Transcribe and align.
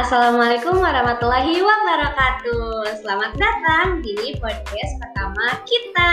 Assalamualaikum 0.00 0.80
warahmatullahi 0.80 1.60
wabarakatuh. 1.60 3.04
Selamat 3.04 3.36
datang 3.36 4.00
di 4.00 4.32
podcast 4.40 4.96
pertama 4.96 5.60
kita. 5.68 6.12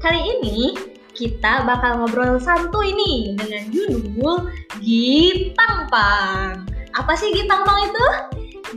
Kali 0.00 0.20
ini 0.24 0.72
kita 1.12 1.68
bakal 1.68 2.00
ngobrol 2.00 2.40
santuy 2.40 2.96
nih 2.96 3.36
dengan 3.36 3.68
judul 3.68 4.48
Gitang 4.80 5.92
Pang. 5.92 6.64
Apa 6.96 7.12
sih 7.12 7.36
Gitang 7.36 7.68
Pang 7.68 7.84
itu? 7.84 8.06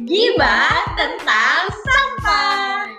Gibah 0.03 0.83
tentang 0.99 1.71
sampah. 1.71 2.91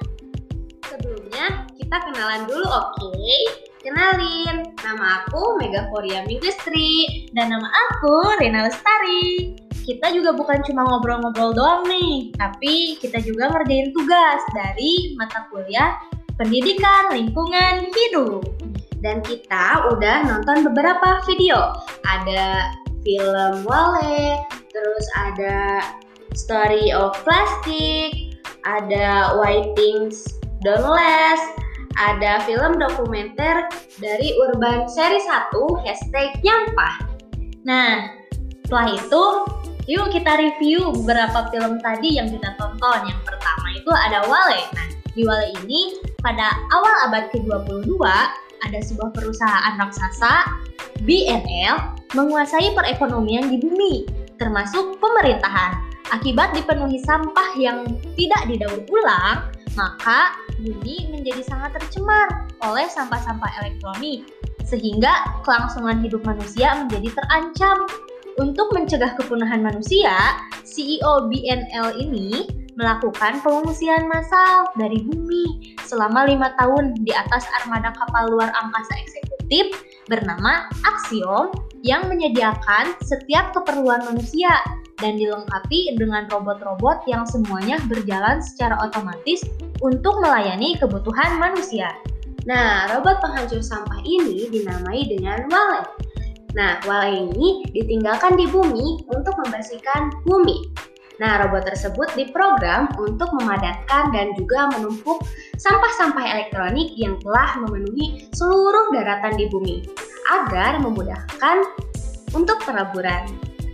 Sebelumnya 0.89 1.69
kita 1.77 2.01
kenalan 2.01 2.49
dulu, 2.49 2.65
oke? 2.65 3.37
Kenalin, 3.85 4.73
nama 4.81 5.21
aku 5.21 5.61
Megaforia 5.61 6.25
Minggestri 6.25 7.29
dan 7.37 7.53
nama 7.53 7.69
aku 7.69 8.41
Rina 8.41 8.65
Lestari. 8.73 9.68
Kita 9.89 10.13
juga 10.13 10.37
bukan 10.37 10.61
cuma 10.69 10.85
ngobrol-ngobrol 10.85 11.57
doang 11.57 11.89
nih, 11.89 12.29
tapi 12.37 13.01
kita 13.01 13.25
juga 13.25 13.49
ngerjain 13.49 13.89
tugas 13.97 14.37
dari 14.53 15.17
mata 15.17 15.49
kuliah 15.49 15.97
Pendidikan 16.37 17.09
Lingkungan 17.17 17.89
Hidup. 17.89 18.45
Dan 19.01 19.25
kita 19.25 19.89
udah 19.89 20.29
nonton 20.29 20.69
beberapa 20.69 21.25
video. 21.25 21.73
Ada 22.05 22.77
film 23.01 23.65
Wale, 23.65 24.45
terus 24.69 25.07
ada 25.17 25.81
Story 26.37 26.93
of 26.93 27.17
Plastic, 27.25 28.37
ada 28.69 29.41
Why 29.41 29.73
Things 29.73 30.37
Don't 30.69 30.85
Last, 30.85 31.49
ada 31.97 32.45
film 32.45 32.77
dokumenter 32.77 33.73
dari 33.97 34.37
Urban 34.37 34.85
Seri 34.85 35.17
1 35.17 35.49
hashtag 35.89 36.37
Nyampah. 36.45 37.09
Nah, 37.65 38.13
setelah 38.69 38.93
itu 38.93 39.25
yuk 39.89 40.13
kita 40.13 40.37
review 40.37 40.93
beberapa 41.03 41.49
film 41.49 41.81
tadi 41.81 42.21
yang 42.21 42.29
kita 42.29 42.53
tonton. 42.61 43.09
Yang 43.09 43.21
pertama 43.25 43.67
itu 43.73 43.91
ada 43.91 44.21
Wale. 44.29 44.61
Nah, 44.77 44.87
di 45.17 45.25
Wale 45.25 45.49
ini 45.65 45.97
pada 46.21 46.53
awal 46.77 46.95
abad 47.09 47.33
ke-22 47.33 47.97
ada 48.69 48.79
sebuah 48.85 49.17
perusahaan 49.17 49.81
raksasa 49.81 50.45
BNL 51.09 51.77
menguasai 52.13 52.77
perekonomian 52.77 53.49
di 53.49 53.57
bumi, 53.65 54.05
termasuk 54.37 55.01
pemerintahan. 55.01 55.81
Akibat 56.13 56.53
dipenuhi 56.57 57.01
sampah 57.05 57.57
yang 57.57 57.85
tidak 58.17 58.45
didaur 58.49 58.81
ulang, 58.93 59.49
maka 59.77 60.37
bumi 60.61 61.09
menjadi 61.13 61.45
sangat 61.45 61.77
tercemar 61.81 62.49
oleh 62.65 62.89
sampah-sampah 62.89 63.65
elektronik, 63.65 64.25
sehingga 64.65 65.41
kelangsungan 65.45 66.01
hidup 66.05 66.25
manusia 66.25 66.77
menjadi 66.77 67.13
terancam. 67.13 67.89
Untuk 68.39 68.71
mencegah 68.71 69.19
kepunahan 69.19 69.67
manusia, 69.67 70.15
CEO 70.63 71.27
BNL 71.27 71.99
ini 71.99 72.47
melakukan 72.79 73.43
pengungsian 73.43 74.07
massal 74.07 74.71
dari 74.79 75.03
bumi 75.03 75.75
selama 75.83 76.23
lima 76.31 76.55
tahun 76.55 76.95
di 77.03 77.11
atas 77.11 77.43
armada 77.59 77.91
kapal 77.99 78.31
luar 78.31 78.55
angkasa 78.55 78.95
eksekutif 78.95 79.75
bernama 80.07 80.71
Axiom 80.87 81.51
yang 81.83 82.07
menyediakan 82.07 82.95
setiap 83.03 83.51
keperluan 83.59 84.07
manusia 84.07 84.55
dan 85.03 85.19
dilengkapi 85.19 85.99
dengan 85.99 86.31
robot-robot 86.31 87.11
yang 87.11 87.27
semuanya 87.27 87.83
berjalan 87.91 88.39
secara 88.39 88.79
otomatis 88.79 89.43
untuk 89.83 90.15
melayani 90.23 90.79
kebutuhan 90.79 91.43
manusia. 91.43 91.91
Nah, 92.47 92.87
robot 92.95 93.19
penghancur 93.19 93.59
sampah 93.59 93.99
ini 94.07 94.47
dinamai 94.47 95.11
dengan 95.11 95.43
Wale. 95.51 96.08
Nah, 96.57 96.81
Wale 96.89 97.29
ini 97.29 97.67
ditinggalkan 97.77 98.41
di 98.41 98.49
bumi 98.49 99.05
untuk 99.13 99.37
membersihkan 99.45 100.15
bumi. 100.25 100.65
Nah, 101.19 101.43
robot 101.43 101.67
tersebut 101.67 102.15
diprogram 102.15 102.89
untuk 102.95 103.29
memadatkan 103.35 104.15
dan 104.15 104.33
juga 104.39 104.71
menumpuk 104.71 105.27
sampah-sampah 105.59 106.23
elektronik 106.23 106.95
yang 106.95 107.19
telah 107.21 107.59
memenuhi 107.59 108.31
seluruh 108.31 108.95
daratan 108.95 109.35
di 109.35 109.51
bumi 109.51 109.83
agar 110.31 110.79
memudahkan 110.79 111.67
untuk 112.33 112.63
pelaburan. 112.63 113.27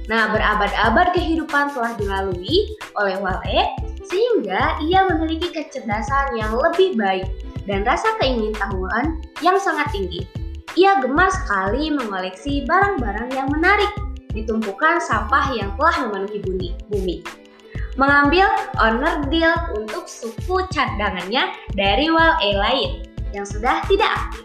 Nah, 0.08 0.32
berabad-abad 0.32 1.12
kehidupan 1.12 1.72
telah 1.76 1.92
dilalui 2.00 2.76
oleh 2.96 3.16
Wale 3.20 3.60
sehingga 4.04 4.80
ia 4.84 5.04
memiliki 5.08 5.52
kecerdasan 5.52 6.36
yang 6.36 6.52
lebih 6.52 6.96
baik 6.96 7.28
dan 7.64 7.84
rasa 7.84 8.12
keingintahuan 8.20 9.20
yang 9.40 9.56
sangat 9.56 9.88
tinggi. 9.92 10.43
Ia 10.74 10.98
gemar 10.98 11.30
sekali 11.30 11.94
mengoleksi 11.94 12.66
barang-barang 12.66 13.30
yang 13.30 13.46
menarik 13.54 13.94
ditumpukan 14.34 14.98
sampah 14.98 15.54
yang 15.54 15.70
telah 15.78 16.10
memenuhi 16.10 16.42
bumi. 16.42 16.68
bumi. 16.90 17.16
Mengambil 17.94 18.50
owner 18.82 19.22
deal 19.30 19.54
untuk 19.78 20.10
suku 20.10 20.66
cadangannya 20.74 21.54
dari 21.78 22.10
Wale 22.10 22.58
lain 22.58 23.06
yang 23.30 23.46
sudah 23.46 23.86
tidak 23.86 24.10
aktif. 24.10 24.42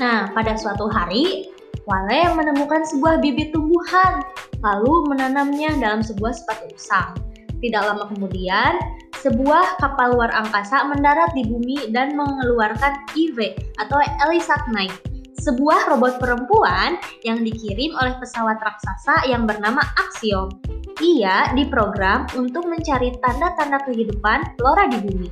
Nah, 0.00 0.32
pada 0.32 0.56
suatu 0.56 0.88
hari, 0.88 1.52
Wale 1.84 2.32
menemukan 2.32 2.80
sebuah 2.88 3.20
bibit 3.20 3.52
tumbuhan, 3.52 4.24
lalu 4.64 5.04
menanamnya 5.12 5.76
dalam 5.76 6.00
sebuah 6.00 6.32
sepatu 6.32 6.72
usang. 6.72 7.12
Tidak 7.60 7.82
lama 7.84 8.08
kemudian, 8.08 8.80
sebuah 9.20 9.76
kapal 9.84 10.16
luar 10.16 10.32
angkasa 10.32 10.88
mendarat 10.88 11.28
di 11.36 11.44
bumi 11.44 11.92
dan 11.92 12.16
mengeluarkan 12.16 13.04
IV 13.12 13.52
atau 13.84 14.00
Elisat 14.26 14.64
Knight, 14.72 15.11
sebuah 15.42 15.90
robot 15.90 16.22
perempuan 16.22 17.02
yang 17.26 17.42
dikirim 17.42 17.90
oleh 17.98 18.14
pesawat 18.22 18.62
raksasa 18.62 19.26
yang 19.26 19.42
bernama 19.42 19.82
Axiom. 19.98 20.54
Ia 21.02 21.50
diprogram 21.58 22.30
untuk 22.38 22.70
mencari 22.70 23.10
tanda-tanda 23.18 23.82
kehidupan 23.82 24.54
flora 24.54 24.86
di 24.86 25.02
bumi. 25.02 25.28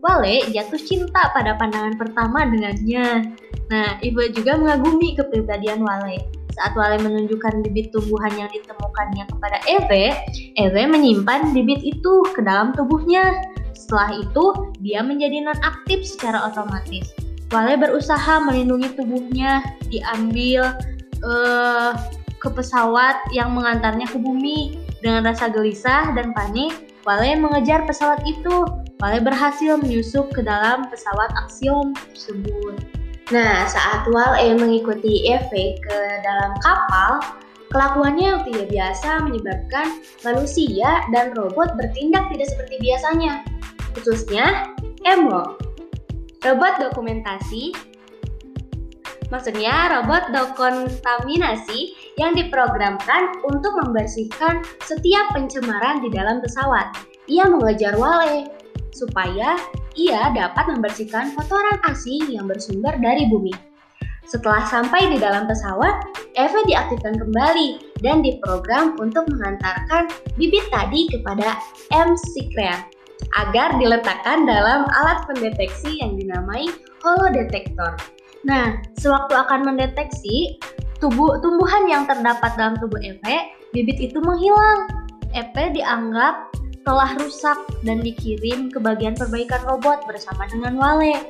Wale 0.00 0.48
jatuh 0.48 0.80
cinta 0.80 1.28
pada 1.36 1.60
pandangan 1.60 1.92
pertama 2.00 2.48
dengannya. 2.48 3.36
Nah, 3.68 4.00
Ibu 4.00 4.32
juga 4.32 4.56
mengagumi 4.56 5.12
kepribadian 5.12 5.84
Wale. 5.84 6.24
Saat 6.56 6.72
Wale 6.72 6.96
menunjukkan 7.04 7.60
bibit 7.68 7.92
tumbuhan 7.92 8.32
yang 8.40 8.48
ditemukannya 8.48 9.28
kepada 9.28 9.58
Eve, 9.68 10.16
Eve 10.56 10.82
menyimpan 10.88 11.52
bibit 11.52 11.84
itu 11.84 12.24
ke 12.32 12.40
dalam 12.40 12.72
tubuhnya. 12.72 13.44
Setelah 13.76 14.24
itu, 14.24 14.72
dia 14.80 15.04
menjadi 15.04 15.44
nonaktif 15.44 16.00
secara 16.08 16.48
otomatis. 16.48 17.12
Wale 17.50 17.74
berusaha 17.82 18.38
melindungi 18.46 18.94
tubuhnya, 18.94 19.62
diambil 19.90 20.70
uh, 21.26 21.92
ke 22.38 22.48
pesawat 22.48 23.18
yang 23.34 23.52
mengantarnya 23.52 24.06
ke 24.06 24.18
bumi. 24.22 24.78
Dengan 25.00 25.26
rasa 25.26 25.50
gelisah 25.50 26.14
dan 26.14 26.30
panik, 26.36 26.94
Wale 27.02 27.34
mengejar 27.40 27.82
pesawat 27.90 28.22
itu. 28.22 28.68
Wale 29.02 29.18
berhasil 29.18 29.80
menyusup 29.80 30.30
ke 30.30 30.46
dalam 30.46 30.86
pesawat 30.92 31.32
Axiom 31.42 31.96
tersebut. 32.12 32.76
Nah, 33.34 33.66
saat 33.66 34.06
Wale 34.10 34.54
mengikuti 34.54 35.26
Eve 35.26 35.80
ke 35.80 35.98
dalam 36.22 36.54
kapal, 36.60 37.18
kelakuannya 37.70 38.26
yang 38.36 38.42
tidak 38.46 38.66
biasa 38.70 39.10
menyebabkan 39.26 39.86
manusia 40.26 41.02
dan 41.14 41.32
robot 41.38 41.74
bertindak 41.78 42.26
tidak 42.30 42.46
seperti 42.50 42.76
biasanya, 42.82 43.42
khususnya 43.94 44.70
Emo. 45.06 45.69
Robot 46.40 46.80
dokumentasi 46.80 47.76
Maksudnya 49.30 49.94
robot 49.94 50.34
dekontaminasi 50.34 51.94
yang 52.18 52.34
diprogramkan 52.34 53.44
untuk 53.46 53.70
membersihkan 53.86 54.64
setiap 54.82 55.30
pencemaran 55.30 56.02
di 56.02 56.10
dalam 56.10 56.42
pesawat. 56.42 56.96
Ia 57.30 57.46
mengejar 57.46 57.94
Wale 57.94 58.50
supaya 58.90 59.54
ia 59.94 60.34
dapat 60.34 60.74
membersihkan 60.74 61.30
kotoran 61.38 61.78
asing 61.86 62.26
yang 62.26 62.50
bersumber 62.50 62.90
dari 62.98 63.30
bumi. 63.30 63.54
Setelah 64.26 64.66
sampai 64.66 65.12
di 65.12 65.18
dalam 65.22 65.46
pesawat, 65.46 66.10
Eva 66.34 66.60
diaktifkan 66.66 67.18
kembali 67.18 68.00
dan 68.02 68.22
diprogram 68.24 68.98
untuk 68.98 69.30
mengantarkan 69.30 70.10
bibit 70.34 70.66
tadi 70.74 71.06
kepada 71.06 71.54
M. 71.94 72.18
Secret 72.18 72.99
agar 73.36 73.76
diletakkan 73.78 74.44
dalam 74.48 74.88
alat 74.90 75.24
pendeteksi 75.28 76.00
yang 76.00 76.16
dinamai 76.18 76.68
holodetektor. 77.04 77.96
Nah, 78.44 78.80
sewaktu 78.96 79.36
akan 79.36 79.68
mendeteksi 79.68 80.56
tubuh 81.00 81.40
tumbuhan 81.40 81.88
yang 81.88 82.04
terdapat 82.08 82.52
dalam 82.56 82.76
tubuh 82.80 83.00
Eve, 83.00 83.52
bibit 83.72 84.00
itu 84.00 84.20
menghilang. 84.20 84.88
Eve 85.30 85.76
dianggap 85.76 86.50
telah 86.82 87.12
rusak 87.20 87.56
dan 87.84 88.00
dikirim 88.00 88.72
ke 88.72 88.80
bagian 88.80 89.14
perbaikan 89.14 89.60
robot 89.68 90.04
bersama 90.08 90.48
dengan 90.48 90.80
Wale. 90.80 91.22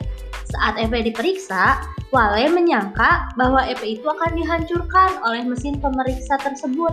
Saat 0.51 0.79
Eve 0.83 1.07
diperiksa, 1.07 1.79
Wale 2.11 2.51
menyangka 2.51 3.31
bahwa 3.39 3.63
Eve 3.67 3.99
itu 3.99 4.07
akan 4.07 4.35
dihancurkan 4.35 5.23
oleh 5.23 5.47
mesin 5.47 5.79
pemeriksa 5.79 6.39
tersebut. 6.43 6.91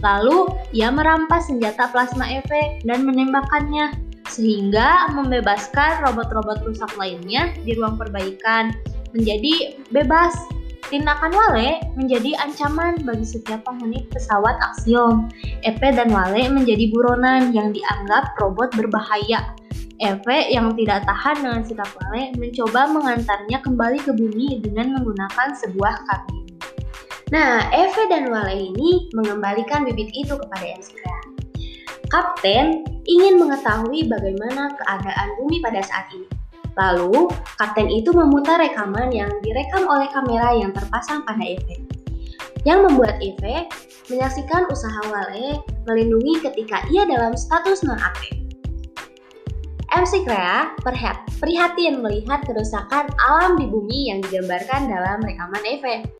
Lalu, 0.00 0.46
ia 0.70 0.88
merampas 0.94 1.50
senjata 1.50 1.90
plasma 1.90 2.24
Eve 2.28 2.82
dan 2.86 3.02
menembakkannya, 3.02 4.09
sehingga 4.30 5.10
membebaskan 5.10 6.06
robot-robot 6.06 6.62
rusak 6.62 6.94
lainnya 6.94 7.50
di 7.66 7.74
ruang 7.74 7.98
perbaikan 7.98 8.70
menjadi 9.10 9.74
bebas. 9.90 10.32
Tindakan 10.90 11.30
Wale 11.30 11.78
menjadi 11.94 12.34
ancaman 12.42 12.98
bagi 13.06 13.22
setiap 13.22 13.62
penghuni 13.62 14.10
pesawat 14.10 14.58
Axiom. 14.58 15.30
Epe 15.62 15.94
dan 15.94 16.10
Wale 16.10 16.50
menjadi 16.50 16.90
buronan 16.90 17.54
yang 17.54 17.70
dianggap 17.70 18.34
robot 18.42 18.74
berbahaya. 18.74 19.54
Eve 20.00 20.48
yang 20.50 20.72
tidak 20.74 21.04
tahan 21.04 21.44
dengan 21.44 21.62
sikap 21.62 21.86
Wale 21.94 22.34
mencoba 22.40 22.90
mengantarnya 22.90 23.62
kembali 23.62 24.02
ke 24.02 24.10
bumi 24.16 24.64
dengan 24.64 24.98
menggunakan 24.98 25.54
sebuah 25.60 25.94
kabin. 26.08 26.44
Nah, 27.30 27.70
Eve 27.70 28.10
dan 28.10 28.26
Wale 28.26 28.74
ini 28.74 29.06
mengembalikan 29.14 29.86
bibit 29.86 30.10
itu 30.10 30.34
kepada 30.34 30.66
Enskrea. 30.66 31.29
Kapten 32.10 32.82
ingin 33.06 33.38
mengetahui 33.38 34.10
bagaimana 34.10 34.74
keadaan 34.74 35.28
bumi 35.38 35.62
pada 35.62 35.78
saat 35.78 36.10
ini. 36.10 36.26
Lalu, 36.74 37.30
kapten 37.54 37.86
itu 37.86 38.10
memutar 38.10 38.58
rekaman 38.58 39.14
yang 39.14 39.30
direkam 39.46 39.86
oleh 39.86 40.10
kamera 40.10 40.58
yang 40.58 40.74
terpasang 40.74 41.22
pada 41.22 41.38
Eve. 41.38 41.86
Yang 42.66 42.90
membuat 42.90 43.22
Eve 43.22 43.70
menyaksikan 44.10 44.66
usaha 44.66 45.00
Wale 45.06 45.62
melindungi 45.86 46.42
ketika 46.42 46.82
ia 46.90 47.06
dalam 47.06 47.38
status 47.38 47.86
non-aktif. 47.86 48.34
MC 49.90 50.22
Krea 50.26 50.74
prihatin 51.38 52.02
melihat 52.02 52.42
kerusakan 52.42 53.06
alam 53.22 53.54
di 53.54 53.70
bumi 53.70 54.10
yang 54.10 54.18
digambarkan 54.22 54.90
dalam 54.90 55.22
rekaman 55.22 55.62
Eve. 55.62 56.19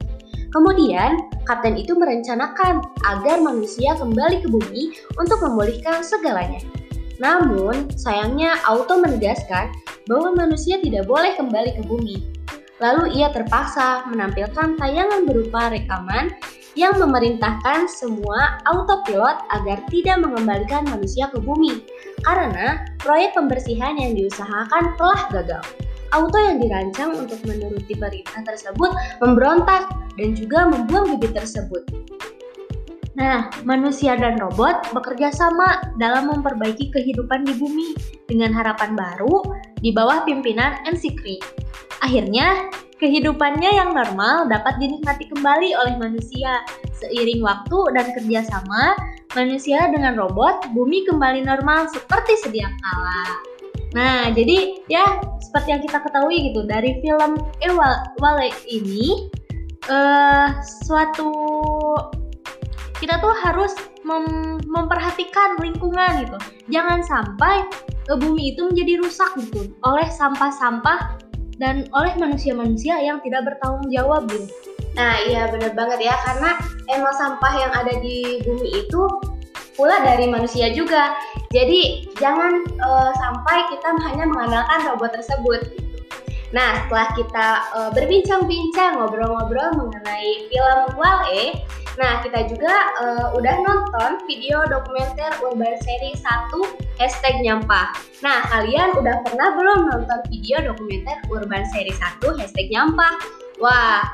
Kemudian, 0.51 1.31
kapten 1.47 1.79
itu 1.79 1.95
merencanakan 1.95 2.83
agar 3.07 3.39
manusia 3.39 3.95
kembali 3.95 4.43
ke 4.43 4.49
bumi 4.51 4.99
untuk 5.15 5.39
memulihkan 5.47 6.03
segalanya. 6.03 6.59
Namun, 7.23 7.87
sayangnya 7.95 8.59
Auto 8.67 8.99
menegaskan 8.99 9.71
bahwa 10.11 10.35
manusia 10.35 10.83
tidak 10.83 11.07
boleh 11.07 11.39
kembali 11.39 11.79
ke 11.79 11.83
bumi. 11.87 12.17
Lalu 12.81 13.21
ia 13.21 13.29
terpaksa 13.31 14.09
menampilkan 14.09 14.81
tayangan 14.81 15.29
berupa 15.29 15.69
rekaman 15.69 16.33
yang 16.79 16.97
memerintahkan 16.97 17.87
semua 17.93 18.63
autopilot 18.65 19.37
agar 19.53 19.85
tidak 19.93 20.17
mengembalikan 20.23 20.89
manusia 20.89 21.29
ke 21.29 21.37
bumi 21.43 21.85
karena 22.25 22.81
proyek 22.97 23.37
pembersihan 23.37 24.01
yang 24.01 24.17
diusahakan 24.17 24.97
telah 24.97 25.23
gagal. 25.29 25.65
Auto 26.11 26.39
yang 26.39 26.59
dirancang 26.59 27.15
untuk 27.15 27.39
menuruti 27.47 27.95
perintah 27.95 28.43
tersebut 28.43 28.91
memberontak 29.23 29.91
dan 30.19 30.35
juga 30.35 30.67
membuang 30.67 31.17
bibit 31.17 31.39
tersebut. 31.39 31.87
Nah, 33.19 33.51
manusia 33.67 34.15
dan 34.17 34.39
robot 34.39 34.91
bekerja 34.95 35.35
sama 35.35 35.93
dalam 35.99 36.31
memperbaiki 36.31 36.95
kehidupan 36.95 37.45
di 37.45 37.53
bumi 37.59 37.93
dengan 38.31 38.55
harapan 38.55 38.95
baru 38.97 39.43
di 39.83 39.91
bawah 39.91 40.23
pimpinan 40.25 40.79
Ensikri. 40.87 41.37
Akhirnya, 42.01 42.71
kehidupannya 42.97 43.77
yang 43.77 43.93
normal 43.93 44.49
dapat 44.49 44.79
dinikmati 44.79 45.29
kembali 45.29 45.75
oleh 45.75 45.95
manusia. 46.01 46.65
Seiring 46.97 47.45
waktu 47.45 47.79
dan 47.97 48.07
kerjasama, 48.17 48.97
manusia 49.37 49.91
dengan 49.93 50.17
robot, 50.17 50.71
bumi 50.73 51.05
kembali 51.05 51.45
normal 51.45 51.93
seperti 51.93 52.41
sedia 52.41 52.73
kala. 52.81 53.50
Nah, 53.91 54.31
jadi 54.31 54.87
ya 54.87 55.19
seperti 55.43 55.69
yang 55.75 55.83
kita 55.83 55.99
ketahui 55.99 56.51
gitu 56.51 56.63
dari 56.63 57.03
film 57.03 57.43
Ewale 57.59 58.55
ini, 58.71 59.27
uh, 59.91 60.55
suatu 60.63 61.31
kita 63.03 63.19
tuh 63.19 63.35
harus 63.43 63.73
mem 64.07 64.61
memperhatikan 64.69 65.59
lingkungan 65.59 66.23
gitu. 66.23 66.39
Jangan 66.71 67.03
sampai 67.03 67.67
uh, 68.07 68.19
bumi 68.19 68.55
itu 68.55 68.71
menjadi 68.71 69.03
rusak 69.03 69.31
gitu 69.43 69.75
oleh 69.83 70.07
sampah-sampah 70.07 71.19
dan 71.59 71.85
oleh 71.93 72.15
manusia-manusia 72.17 72.97
yang 73.03 73.19
tidak 73.27 73.53
bertanggung 73.53 73.91
jawab 73.91 74.31
gitu. 74.31 74.47
Nah 74.95 75.19
iya 75.27 75.51
bener 75.51 75.75
banget 75.75 76.11
ya 76.11 76.15
karena 76.25 76.57
emang 76.91 77.15
sampah 77.15 77.53
yang 77.59 77.73
ada 77.75 77.95
di 77.99 78.43
bumi 78.47 78.87
itu 78.87 79.03
pula 79.75 79.99
dari 80.03 80.31
manusia 80.31 80.71
juga. 80.71 81.15
Jadi 81.51 82.07
jangan 82.15 82.63
uh, 82.79 83.11
sampai 83.19 83.67
kita 83.75 83.91
hanya 84.07 84.23
mengandalkan 84.23 84.87
robot 84.87 85.19
tersebut. 85.19 85.83
Nah, 86.55 86.87
setelah 86.87 87.11
kita 87.19 87.49
uh, 87.75 87.91
berbincang-bincang, 87.91 89.03
ngobrol-ngobrol 89.03 89.75
mengenai 89.75 90.47
film 90.47 90.79
Wale, 90.95 91.67
nah 91.99 92.23
kita 92.23 92.47
juga 92.47 92.75
uh, 93.03 93.35
udah 93.35 93.67
nonton 93.67 94.23
video 94.31 94.63
dokumenter 94.71 95.35
Urban 95.43 95.75
Series 95.83 96.23
1 96.23 96.55
hashtag 97.03 97.43
Nyampah. 97.43 97.99
Nah, 98.23 98.47
kalian 98.55 98.95
udah 98.95 99.19
pernah 99.27 99.51
belum 99.59 99.91
nonton 99.91 100.23
video 100.31 100.63
dokumenter 100.63 101.19
Urban 101.35 101.67
Series 101.75 101.99
1 101.99 102.31
hashtag 102.39 102.71
Nyampah? 102.71 103.19
Wah, 103.59 104.07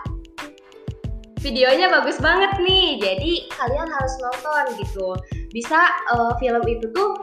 videonya 1.45 1.93
bagus 1.93 2.17
banget 2.17 2.57
nih, 2.65 2.97
jadi 2.97 3.33
kalian 3.61 3.89
harus 3.93 4.15
nonton 4.25 4.65
gitu. 4.81 5.09
Bisa 5.51 5.79
uh, 6.15 6.35
film 6.39 6.63
itu 6.67 6.91
tuh 6.95 7.15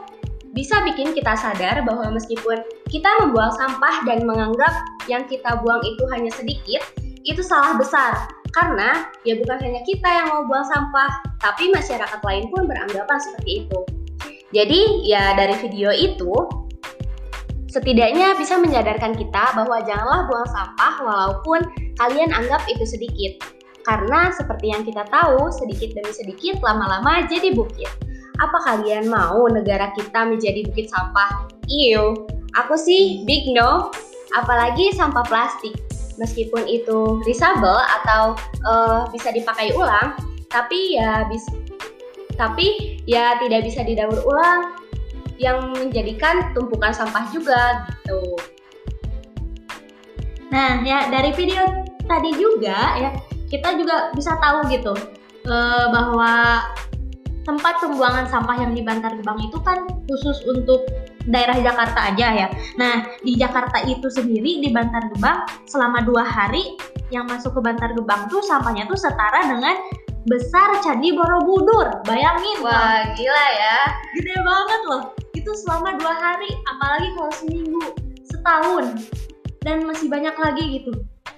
bisa 0.54 0.80
bikin 0.86 1.10
kita 1.12 1.34
sadar 1.34 1.82
bahwa 1.82 2.14
meskipun 2.14 2.62
kita 2.86 3.10
membuang 3.20 3.50
sampah 3.58 4.06
dan 4.06 4.22
menganggap 4.22 4.70
yang 5.10 5.26
kita 5.26 5.58
buang 5.60 5.82
itu 5.82 6.04
hanya 6.14 6.30
sedikit, 6.30 6.80
itu 7.26 7.42
salah 7.42 7.74
besar. 7.74 8.30
Karena 8.54 9.10
ya 9.26 9.34
bukan 9.34 9.58
hanya 9.58 9.82
kita 9.82 10.06
yang 10.06 10.30
mau 10.30 10.46
buang 10.46 10.62
sampah, 10.62 11.10
tapi 11.42 11.74
masyarakat 11.74 12.20
lain 12.22 12.46
pun 12.54 12.70
beranggapan 12.70 13.18
seperti 13.18 13.66
itu. 13.66 13.78
Jadi 14.54 15.10
ya 15.10 15.34
dari 15.34 15.58
video 15.58 15.90
itu, 15.90 16.30
setidaknya 17.66 18.38
bisa 18.38 18.54
menyadarkan 18.62 19.18
kita 19.18 19.58
bahwa 19.58 19.82
janganlah 19.82 20.30
buang 20.30 20.46
sampah 20.46 20.94
walaupun 21.02 21.66
kalian 21.98 22.30
anggap 22.30 22.62
itu 22.70 22.86
sedikit. 22.86 23.42
Karena 23.82 24.30
seperti 24.30 24.70
yang 24.70 24.86
kita 24.86 25.02
tahu, 25.10 25.50
sedikit 25.50 25.98
demi 25.98 26.14
sedikit 26.14 26.62
lama-lama 26.62 27.26
jadi 27.26 27.50
bukit. 27.50 27.90
Apa 28.42 28.58
kalian 28.66 29.06
mau 29.06 29.46
negara 29.46 29.94
kita 29.94 30.26
menjadi 30.26 30.66
bukit 30.66 30.90
sampah? 30.90 31.46
Iyo, 31.70 32.26
aku 32.58 32.74
sih 32.74 33.22
big 33.22 33.50
no. 33.54 33.94
Apalagi 34.34 34.90
sampah 34.94 35.22
plastik. 35.26 35.74
Meskipun 36.18 36.66
itu 36.70 37.22
reusable 37.26 37.78
atau 38.02 38.38
uh, 38.66 39.06
bisa 39.10 39.34
dipakai 39.34 39.74
ulang, 39.74 40.14
tapi 40.46 40.94
ya 40.94 41.26
bisa 41.26 41.50
tapi 42.34 42.98
ya 43.06 43.38
tidak 43.38 43.66
bisa 43.66 43.82
didaur 43.86 44.18
ulang 44.26 44.78
yang 45.38 45.74
menjadikan 45.74 46.54
tumpukan 46.54 46.94
sampah 46.94 47.26
juga 47.34 47.86
gitu. 47.90 48.38
Nah, 50.54 50.86
ya 50.86 51.10
dari 51.10 51.34
video 51.34 51.66
tadi 52.06 52.30
juga 52.38 52.94
ya 52.98 53.10
kita 53.50 53.74
juga 53.74 54.14
bisa 54.14 54.38
tahu 54.38 54.70
gitu 54.70 54.94
uh, 55.50 55.86
bahwa 55.90 56.62
tempat 57.44 57.78
pembuangan 57.80 58.26
sampah 58.26 58.56
yang 58.56 58.72
di 58.72 58.82
Bantar 58.82 59.14
Gebang 59.20 59.38
itu 59.44 59.60
kan 59.62 59.84
khusus 60.08 60.42
untuk 60.48 60.84
daerah 61.28 61.56
Jakarta 61.60 62.12
aja 62.12 62.26
ya. 62.32 62.48
Nah 62.80 63.04
di 63.20 63.36
Jakarta 63.36 63.84
itu 63.84 64.08
sendiri 64.08 64.64
di 64.64 64.68
Bantar 64.72 65.12
Gebang 65.14 65.44
selama 65.68 66.04
dua 66.04 66.24
hari 66.24 66.76
yang 67.12 67.28
masuk 67.28 67.56
ke 67.56 67.60
Bantar 67.60 67.92
Gebang 67.92 68.26
tuh 68.32 68.40
sampahnya 68.44 68.88
tuh 68.88 68.98
setara 68.98 69.44
dengan 69.46 69.76
besar 70.24 70.80
Candi 70.80 71.12
Borobudur. 71.12 72.02
Bayangin 72.08 72.64
Wah 72.64 73.12
gila 73.12 73.46
ya. 73.60 73.78
Gede 74.16 74.36
banget 74.40 74.80
loh. 74.88 75.02
Itu 75.36 75.50
selama 75.52 76.00
dua 76.00 76.14
hari, 76.14 76.48
apalagi 76.72 77.08
kalau 77.18 77.32
seminggu, 77.34 77.82
setahun, 78.22 78.86
dan 79.66 79.82
masih 79.84 80.06
banyak 80.06 80.32
lagi 80.38 80.64
gitu 80.80 80.94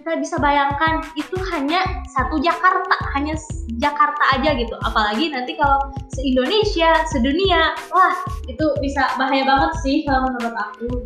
kita 0.07 0.23
bisa 0.23 0.39
bayangkan 0.39 1.03
itu 1.19 1.35
hanya 1.51 1.83
satu 2.15 2.39
Jakarta, 2.39 2.95
hanya 3.19 3.35
Jakarta 3.83 4.39
aja 4.39 4.55
gitu. 4.55 4.79
Apalagi 4.87 5.35
nanti 5.35 5.59
kalau 5.59 5.83
se-Indonesia, 6.15 7.03
sedunia, 7.11 7.75
wah 7.91 8.15
itu 8.47 8.63
bisa 8.79 9.03
bahaya 9.19 9.43
banget 9.43 9.75
sih 9.83 10.07
kalau 10.07 10.31
menurut 10.31 10.55
aku. 10.55 11.03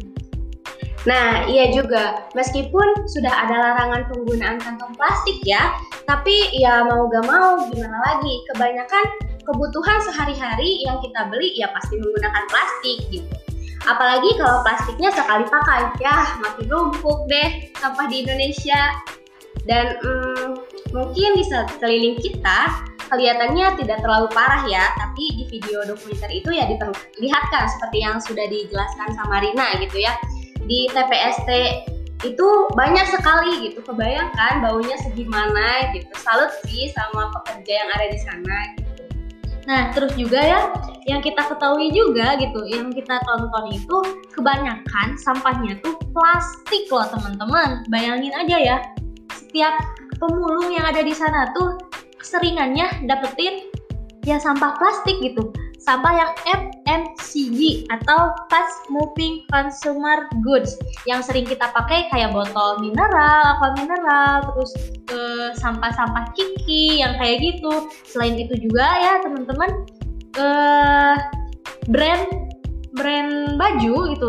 Nah, 1.08 1.48
iya 1.48 1.72
juga. 1.72 2.28
Meskipun 2.36 3.08
sudah 3.08 3.32
ada 3.32 3.72
larangan 3.72 4.04
penggunaan 4.12 4.60
kantong 4.60 4.92
plastik 4.92 5.40
ya, 5.48 5.72
tapi 6.04 6.52
ya 6.52 6.84
mau 6.84 7.08
gak 7.08 7.24
mau 7.24 7.56
gimana 7.72 8.04
lagi. 8.04 8.44
Kebanyakan 8.52 9.04
kebutuhan 9.48 9.96
sehari-hari 10.12 10.84
yang 10.84 11.00
kita 11.00 11.24
beli 11.32 11.56
ya 11.56 11.72
pasti 11.72 11.96
menggunakan 11.96 12.44
plastik 12.52 13.00
gitu. 13.08 13.49
Apalagi 13.88 14.36
kalau 14.36 14.60
plastiknya 14.60 15.08
sekali 15.12 15.44
pakai, 15.48 15.88
ya 16.00 16.36
makin 16.44 16.66
numpuk 16.68 17.24
deh 17.32 17.72
sampah 17.80 18.06
di 18.12 18.26
Indonesia. 18.26 18.92
Dan 19.64 19.96
hmm, 20.00 20.48
mungkin 20.92 21.30
di 21.36 21.44
sekeliling 21.44 22.16
kita 22.20 22.88
kelihatannya 23.10 23.76
tidak 23.82 23.98
terlalu 24.00 24.28
parah 24.30 24.62
ya, 24.70 24.84
tapi 24.96 25.24
di 25.34 25.44
video 25.50 25.82
dokumenter 25.82 26.30
itu 26.30 26.50
ya 26.54 26.64
dilihatkan 26.70 27.64
seperti 27.66 27.98
yang 28.00 28.16
sudah 28.22 28.46
dijelaskan 28.46 29.08
sama 29.16 29.42
Rina 29.42 29.76
gitu 29.82 30.00
ya. 30.00 30.14
Di 30.64 30.86
TPST 30.92 31.50
itu 32.20 32.48
banyak 32.76 33.06
sekali 33.16 33.64
gitu, 33.68 33.80
kebayangkan 33.80 34.60
baunya 34.60 34.96
segimana 35.00 35.88
gitu. 35.96 36.12
Salut 36.20 36.52
sih 36.68 36.92
sama 36.92 37.32
pekerja 37.40 37.72
yang 37.80 37.90
ada 37.96 38.06
di 38.12 38.18
sana. 38.20 38.58
Nah, 39.68 39.92
terus 39.92 40.16
juga 40.16 40.40
ya, 40.40 40.72
yang 41.04 41.20
kita 41.20 41.44
ketahui 41.48 41.92
juga 41.92 42.36
gitu, 42.40 42.64
yang 42.64 42.88
kita 42.92 43.20
tonton 43.24 43.72
itu 43.72 43.96
kebanyakan 44.32 45.16
sampahnya 45.20 45.76
tuh 45.84 45.96
plastik 46.16 46.88
loh 46.88 47.04
teman-teman. 47.12 47.84
Bayangin 47.92 48.32
aja 48.36 48.56
ya, 48.56 48.76
setiap 49.32 49.74
pemulung 50.20 50.70
yang 50.70 50.84
ada 50.86 51.00
di 51.00 51.12
sana 51.16 51.50
tuh 51.56 51.80
seringannya 52.20 53.08
dapetin 53.08 53.72
ya 54.28 54.36
sampah 54.36 54.76
plastik 54.76 55.16
gitu 55.24 55.48
sampah 55.80 56.12
yang 56.12 56.32
FMCG 56.44 57.88
atau 57.88 58.36
fast 58.52 58.84
moving 58.92 59.42
consumer 59.48 60.28
goods 60.44 60.76
yang 61.08 61.24
sering 61.24 61.48
kita 61.48 61.72
pakai 61.72 62.06
kayak 62.12 62.36
botol 62.36 62.76
mineral, 62.84 63.56
aqua 63.56 63.72
mineral, 63.80 64.44
terus 64.52 64.72
eh, 65.08 65.50
sampah-sampah 65.56 66.36
kiki 66.36 67.00
yang 67.00 67.16
kayak 67.16 67.40
gitu. 67.40 67.88
Selain 68.04 68.36
itu 68.36 68.52
juga 68.60 68.86
ya 69.00 69.12
teman-teman 69.24 69.70
eh 70.36 71.16
brand 71.88 72.24
brand 72.94 73.56
baju 73.56 74.14
gitu 74.14 74.28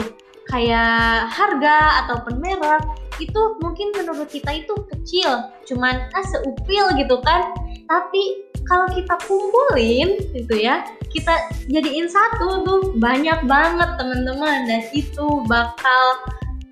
kayak 0.50 1.32
harga 1.32 2.06
ataupun 2.06 2.44
merek 2.44 2.84
itu 3.22 3.42
mungkin 3.62 3.94
menurut 3.94 4.28
kita 4.28 4.66
itu 4.66 4.74
kecil, 4.90 5.52
cuman 5.70 6.10
ah 6.18 6.26
seupil 6.26 6.90
gitu 6.98 7.22
kan. 7.22 7.54
Tapi 7.86 8.50
kalau 8.66 8.88
kita 8.90 9.16
kumpulin 9.28 10.18
gitu 10.34 10.56
ya, 10.58 10.82
kita 11.12 11.36
jadiin 11.68 12.08
satu 12.08 12.64
tuh 12.64 12.82
banyak 12.98 13.44
banget 13.46 13.90
teman-teman 14.00 14.68
dan 14.68 14.82
itu 14.96 15.26
bakal 15.48 16.04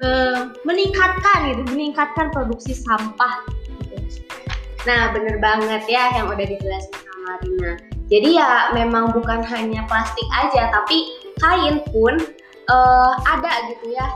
uh, 0.04 0.52
meningkatkan 0.64 1.54
gitu, 1.54 1.62
meningkatkan 1.76 2.32
produksi 2.32 2.76
sampah. 2.76 3.44
Gitu. 3.68 4.24
Nah, 4.88 5.12
bener 5.12 5.38
banget 5.44 5.84
ya 5.92 6.16
yang 6.16 6.32
udah 6.32 6.46
dijelaskan 6.48 7.00
sama 7.04 7.32
Rina. 7.44 7.74
Jadi 8.10 8.30
ya 8.40 8.74
memang 8.74 9.14
bukan 9.14 9.46
hanya 9.46 9.86
plastik 9.86 10.26
aja, 10.34 10.72
tapi 10.74 11.14
kain 11.38 11.84
pun 11.94 12.18
uh, 12.72 13.14
ada 13.28 13.70
gitu 13.70 13.94
ya 13.94 14.08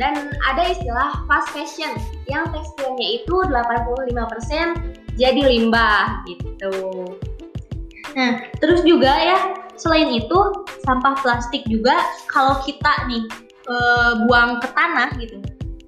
dan 0.00 0.32
ada 0.48 0.72
istilah 0.72 1.24
fast 1.28 1.52
fashion 1.52 1.92
yang 2.24 2.48
tekstilnya 2.48 3.20
itu 3.20 3.34
85% 3.44 4.16
jadi 5.20 5.40
limbah 5.44 6.24
gitu. 6.24 6.72
Nah, 8.16 8.44
terus 8.60 8.80
juga 8.84 9.12
ya, 9.12 9.38
selain 9.76 10.10
itu 10.12 10.38
sampah 10.84 11.16
plastik 11.20 11.62
juga 11.68 11.96
kalau 12.28 12.58
kita 12.62 13.08
nih 13.08 13.24
e, 13.66 13.76
buang 14.26 14.58
ke 14.60 14.68
tanah 14.74 15.10
gitu, 15.18 15.38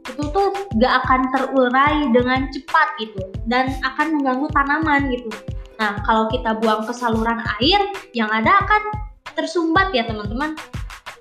itu 0.04 0.22
tuh 0.30 0.54
gak 0.78 1.04
akan 1.04 1.20
terurai 1.34 2.08
dengan 2.14 2.46
cepat 2.52 2.88
gitu 3.02 3.20
dan 3.50 3.72
akan 3.82 4.20
mengganggu 4.20 4.46
tanaman 4.54 5.10
gitu. 5.10 5.30
Nah, 5.78 5.98
kalau 6.06 6.30
kita 6.30 6.54
buang 6.62 6.86
ke 6.86 6.94
saluran 6.94 7.42
air, 7.58 7.80
yang 8.14 8.30
ada 8.30 8.62
akan 8.62 8.82
tersumbat 9.34 9.90
ya 9.90 10.06
teman-teman. 10.06 10.54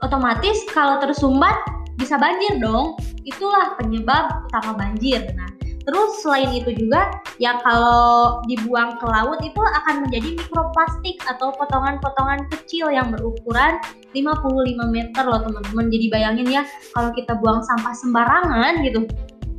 Otomatis 0.05 0.62
kalau 0.75 1.01
tersumbat 1.01 1.58
bisa 1.98 2.20
banjir 2.22 2.62
dong. 2.62 2.93
Itulah 3.24 3.74
penyebab 3.79 4.46
utama 4.51 4.75
banjir. 4.75 5.25
Nah, 5.34 5.50
terus 5.83 6.23
selain 6.23 6.51
itu 6.55 6.71
juga 6.75 7.11
ya 7.37 7.59
kalau 7.59 8.39
dibuang 8.47 8.95
ke 8.97 9.05
laut 9.07 9.39
itu 9.43 9.59
akan 9.59 10.07
menjadi 10.07 10.39
mikroplastik 10.39 11.19
atau 11.27 11.51
potongan-potongan 11.59 12.47
kecil 12.55 12.87
yang 12.91 13.11
berukuran 13.11 13.79
55 14.15 14.89
meter 14.89 15.23
loh 15.27 15.41
teman-teman. 15.43 15.85
Jadi 15.91 16.05
bayangin 16.07 16.47
ya 16.47 16.63
kalau 16.95 17.11
kita 17.11 17.35
buang 17.37 17.59
sampah 17.65 17.93
sembarangan 17.97 18.79
gitu, 18.85 19.03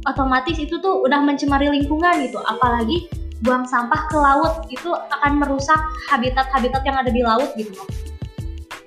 otomatis 0.08 0.56
itu 0.56 0.80
tuh 0.80 1.04
udah 1.04 1.20
mencemari 1.20 1.68
lingkungan 1.68 2.24
gitu. 2.24 2.40
Apalagi 2.40 3.08
buang 3.44 3.68
sampah 3.68 4.08
ke 4.08 4.16
laut 4.16 4.64
itu 4.72 4.88
akan 4.88 5.42
merusak 5.44 5.80
habitat-habitat 6.08 6.80
yang 6.88 6.96
ada 6.96 7.10
di 7.12 7.20
laut 7.20 7.52
gitu 7.58 7.76
loh. 7.76 7.88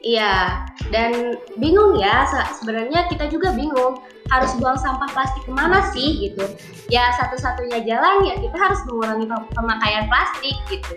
Iya, 0.07 0.63
dan 0.87 1.35
bingung 1.59 1.99
ya, 1.99 2.23
sebenarnya 2.55 3.11
kita 3.11 3.27
juga 3.27 3.51
bingung 3.51 3.99
harus 4.31 4.51
buang 4.59 4.79
sampah 4.79 5.09
plastik 5.11 5.43
ke 5.47 5.51
mana 5.51 5.87
sih 5.95 6.29
gitu. 6.29 6.43
Ya 6.91 7.11
satu-satunya 7.19 7.83
jalan 7.87 8.27
ya 8.27 8.35
kita 8.39 8.57
harus 8.57 8.79
mengurangi 8.87 9.25
pemakaian 9.55 10.05
plastik 10.11 10.55
gitu. 10.71 10.93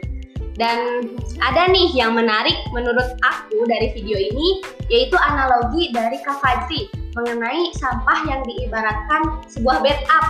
Dan 0.61 1.09
ada 1.41 1.73
nih 1.73 1.89
yang 1.97 2.13
menarik 2.13 2.59
menurut 2.77 3.17
aku 3.25 3.65
dari 3.65 3.97
video 3.97 4.21
ini, 4.21 4.61
yaitu 4.93 5.17
analogi 5.17 5.89
dari 5.89 6.21
Kak 6.21 6.43
mengenai 7.17 7.73
sampah 7.75 8.19
yang 8.29 8.45
diibaratkan 8.45 9.41
sebuah 9.49 9.83
backup 9.83 10.25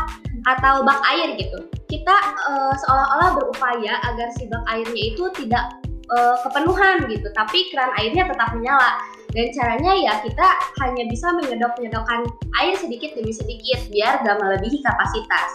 atau 0.49 0.87
bak 0.87 1.01
air 1.13 1.37
gitu. 1.37 1.67
Kita 1.91 2.15
uh, 2.47 2.73
seolah-olah 2.79 3.43
berupaya 3.43 3.99
agar 4.07 4.31
si 4.39 4.47
bak 4.47 4.63
airnya 4.71 5.03
itu 5.13 5.29
tidak 5.35 5.77
uh, 6.15 6.39
kepenuhan 6.47 7.11
gitu, 7.11 7.27
tapi 7.35 7.69
keran 7.75 7.91
airnya 7.99 8.25
tetap 8.31 8.55
menyala. 8.55 9.03
Dan 9.31 9.47
caranya 9.55 9.93
ya 9.95 10.15
kita 10.27 10.49
hanya 10.83 11.07
bisa 11.07 11.31
menyedok-nyedokkan 11.39 12.27
air 12.63 12.75
sedikit 12.75 13.15
demi 13.15 13.31
sedikit 13.31 13.87
biar 13.95 14.27
gak 14.27 14.39
melebihi 14.43 14.83
kapasitas. 14.83 15.49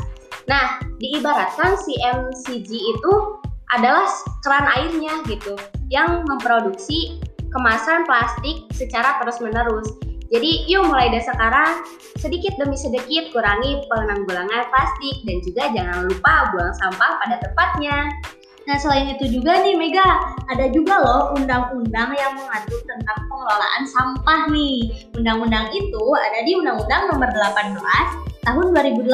Nah, 0.48 0.80
diibaratkan 1.02 1.76
si 1.76 1.94
MCG 2.06 2.70
itu 2.72 3.14
adalah 3.74 4.08
keran 4.46 4.68
airnya 4.78 5.26
gitu 5.26 5.58
yang 5.90 6.24
memproduksi 6.30 7.20
kemasan 7.52 8.06
plastik 8.08 8.64
secara 8.72 9.18
terus-menerus. 9.24 9.90
Jadi 10.34 10.66
yuk 10.66 10.90
mulai 10.90 11.14
dari 11.14 11.22
sekarang 11.22 11.86
sedikit 12.18 12.58
demi 12.58 12.74
sedikit 12.74 13.30
kurangi 13.30 13.86
penanggulangan 13.86 14.66
plastik 14.74 15.16
dan 15.22 15.38
juga 15.46 15.64
jangan 15.70 16.10
lupa 16.10 16.34
buang 16.54 16.74
sampah 16.82 17.12
pada 17.22 17.36
tempatnya. 17.46 18.10
Nah 18.66 18.78
selain 18.82 19.14
itu 19.14 19.40
juga 19.40 19.62
nih 19.62 19.78
Mega, 19.78 20.22
ada 20.50 20.66
juga 20.74 20.98
loh 20.98 21.38
undang-undang 21.38 22.18
yang 22.18 22.34
mengatur 22.34 22.82
tentang 22.90 23.18
pengelolaan 23.30 23.84
sampah 23.86 24.42
nih. 24.50 24.90
Undang-undang 25.14 25.70
itu 25.70 26.04
ada 26.18 26.40
di 26.42 26.58
Undang-Undang 26.58 27.02
Nomor 27.14 27.30
18 27.30 28.26
Tahun 28.46 28.78
2008 28.78 29.10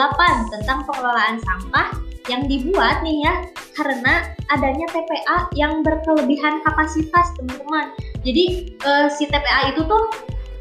tentang 0.52 0.84
pengelolaan 0.84 1.40
sampah 1.40 1.88
yang 2.28 2.52
dibuat 2.52 3.00
nih 3.00 3.24
ya 3.24 3.34
karena 3.80 4.28
adanya 4.52 4.86
TPA 4.92 5.48
yang 5.56 5.80
berkelebihan 5.88 6.60
kapasitas 6.68 7.32
teman-teman. 7.40 7.96
Jadi 8.28 8.76
uh, 8.84 9.08
si 9.08 9.32
TPA 9.32 9.72
itu 9.72 9.88
tuh 9.88 10.04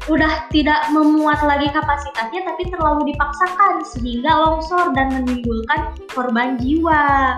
udah 0.09 0.49
tidak 0.49 0.89
memuat 0.89 1.43
lagi 1.45 1.69
kapasitasnya 1.69 2.41
tapi 2.47 2.63
terlalu 2.71 3.13
dipaksakan 3.13 3.85
sehingga 3.85 4.31
longsor 4.33 4.95
dan 4.95 5.19
menimbulkan 5.19 5.93
korban 6.09 6.55
jiwa. 6.57 7.37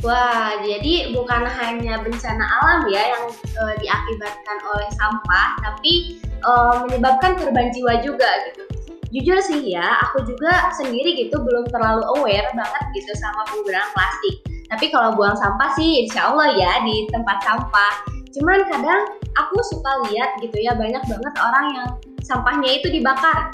Wah, 0.00 0.56
jadi 0.64 1.12
bukan 1.12 1.44
hanya 1.44 2.00
bencana 2.00 2.40
alam 2.40 2.88
ya 2.88 3.12
yang 3.12 3.24
e, 3.36 3.62
diakibatkan 3.84 4.58
oleh 4.72 4.88
sampah, 4.96 5.48
tapi 5.60 6.16
e, 6.24 6.52
menyebabkan 6.88 7.36
korban 7.36 7.68
jiwa 7.68 8.00
juga 8.00 8.24
gitu. 8.48 8.64
Jujur 9.12 9.38
sih 9.44 9.60
ya, 9.76 10.00
aku 10.08 10.24
juga 10.24 10.72
sendiri 10.72 11.20
gitu 11.20 11.36
belum 11.36 11.68
terlalu 11.68 12.00
aware 12.16 12.48
banget 12.56 12.84
gitu 12.96 13.12
sama 13.20 13.44
penggunaan 13.52 13.90
plastik. 13.92 14.40
Tapi 14.72 14.86
kalau 14.88 15.12
buang 15.18 15.36
sampah 15.36 15.68
sih 15.76 16.06
insya 16.06 16.32
Allah 16.32 16.56
ya 16.56 16.80
di 16.80 17.04
tempat 17.12 17.42
sampah. 17.44 17.92
Cuman 18.32 18.62
kadang 18.72 19.02
aku 19.36 19.58
suka 19.68 20.08
lihat 20.08 20.38
gitu 20.40 20.54
ya 20.62 20.72
banyak 20.78 21.02
banget 21.04 21.34
orang 21.42 21.66
yang 21.76 21.88
sampahnya 22.22 22.78
itu 22.78 22.88
dibakar 22.88 23.50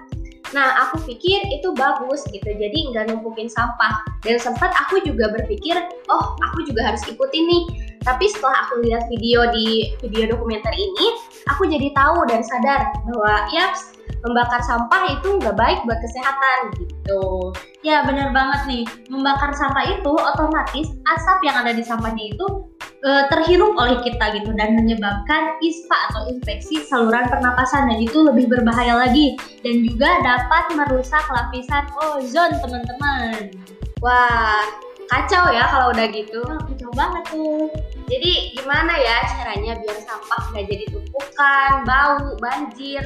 Nah, 0.54 0.86
aku 0.86 1.02
pikir 1.10 1.42
itu 1.50 1.74
bagus 1.74 2.22
gitu, 2.30 2.46
jadi 2.46 2.78
nggak 2.94 3.10
numpukin 3.10 3.50
sampah. 3.50 3.98
Dan 4.22 4.38
sempat 4.38 4.70
aku 4.86 5.02
juga 5.02 5.32
berpikir, 5.34 5.74
oh 6.06 6.24
aku 6.38 6.62
juga 6.66 6.86
harus 6.86 7.02
ikutin 7.06 7.44
nih. 7.50 7.64
Tapi 8.06 8.30
setelah 8.30 8.66
aku 8.66 8.86
lihat 8.86 9.10
video 9.10 9.50
di 9.50 9.90
video 9.98 10.30
dokumenter 10.30 10.70
ini, 10.70 11.06
aku 11.50 11.66
jadi 11.66 11.90
tahu 11.90 12.30
dan 12.30 12.46
sadar 12.46 12.94
bahwa 13.10 13.34
ya 13.50 13.74
membakar 14.22 14.62
sampah 14.62 15.18
itu 15.18 15.38
nggak 15.42 15.58
baik 15.58 15.78
buat 15.82 15.98
kesehatan 15.98 16.58
gitu. 16.78 17.50
Ya 17.82 18.06
benar 18.06 18.30
banget 18.30 18.60
nih, 18.70 18.84
membakar 19.10 19.50
sampah 19.54 19.82
itu 19.98 20.12
otomatis 20.14 20.94
asap 21.10 21.38
yang 21.42 21.56
ada 21.62 21.74
di 21.74 21.82
sampahnya 21.82 22.34
itu 22.34 22.46
terhirup 23.06 23.78
oleh 23.78 24.02
kita 24.02 24.34
gitu 24.34 24.50
dan 24.58 24.74
menyebabkan 24.74 25.54
ispa 25.62 25.94
atau 26.10 26.26
infeksi 26.26 26.82
saluran 26.82 27.30
pernapasan 27.30 27.86
dan 27.86 28.02
itu 28.02 28.18
lebih 28.18 28.50
berbahaya 28.50 28.98
lagi 28.98 29.38
dan 29.62 29.86
juga 29.86 30.10
dapat 30.26 30.64
merusak 30.74 31.22
lapisan 31.30 31.86
ozon 32.02 32.50
teman-teman. 32.58 33.54
Wah, 34.02 34.66
kacau 35.06 35.54
ya 35.54 35.70
kalau 35.70 35.94
udah 35.94 36.06
gitu. 36.10 36.42
Oh, 36.42 36.58
kacau 36.66 36.90
banget 36.98 37.24
tuh. 37.30 37.70
Jadi 38.10 38.58
gimana 38.58 38.98
ya 38.98 39.22
caranya 39.38 39.78
biar 39.78 39.98
sampah 40.02 40.42
nggak 40.50 40.66
jadi 40.66 40.84
tumpukan, 40.90 41.72
bau, 41.86 42.34
banjir, 42.42 43.02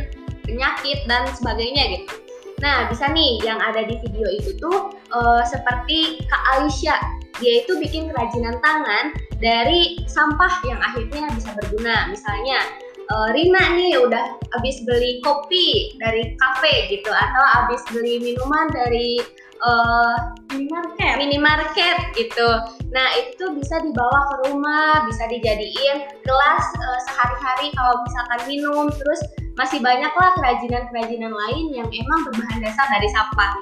penyakit 0.48 1.04
dan 1.04 1.28
sebagainya 1.36 2.00
gitu. 2.00 2.14
Nah, 2.60 2.88
bisa 2.92 3.08
nih 3.08 3.40
yang 3.40 3.56
ada 3.56 3.88
di 3.88 3.96
video 4.04 4.28
itu 4.28 4.52
tuh 4.60 4.92
uh, 5.12 5.40
seperti 5.44 6.20
Kak 6.28 6.42
Alicia. 6.56 6.96
Dia 7.40 7.64
itu 7.64 7.80
bikin 7.80 8.12
kerajinan 8.12 8.60
tangan 8.60 9.16
dari 9.40 10.04
sampah 10.04 10.60
yang 10.68 10.78
akhirnya 10.78 11.32
bisa 11.32 11.50
berguna. 11.56 12.12
Misalnya 12.12 12.60
uh, 13.08 13.28
Rina 13.32 13.74
nih 13.74 13.96
udah 13.98 14.36
habis 14.54 14.84
beli 14.84 15.24
kopi 15.24 15.96
dari 15.98 16.36
kafe 16.36 16.92
gitu 16.92 17.10
atau 17.10 17.42
habis 17.56 17.80
beli 17.90 18.20
minuman 18.20 18.68
dari 18.70 19.24
uh, 19.64 20.36
minimarket 20.52 21.12
minimarket 21.16 21.98
gitu. 22.14 22.48
Nah 22.92 23.08
itu 23.16 23.56
bisa 23.56 23.80
dibawa 23.80 24.18
ke 24.28 24.34
rumah, 24.52 25.08
bisa 25.08 25.24
dijadiin 25.32 25.96
gelas 26.22 26.64
uh, 26.76 27.00
sehari-hari 27.08 27.72
kalau 27.72 28.04
misalkan 28.04 28.40
minum. 28.44 28.86
Terus 28.92 29.20
masih 29.58 29.80
banyaklah 29.80 30.32
kerajinan-kerajinan 30.40 31.32
lain 31.32 31.66
yang 31.74 31.88
emang 31.88 32.20
berbahan 32.28 32.60
dasar 32.64 32.86
dari 32.88 33.08
sampah. 33.12 33.52